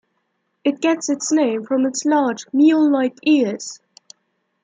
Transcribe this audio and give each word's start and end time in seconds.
It 0.63 0.81
gets 0.81 1.09
its 1.09 1.31
name 1.31 1.63
from 1.63 1.85
its 1.85 2.05
large 2.05 2.47
mule-like 2.51 3.19
ears. 3.21 3.81